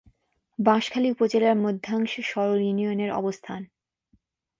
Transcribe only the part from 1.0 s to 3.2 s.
উপজেলার মধ্যাংশে সরল ইউনিয়নের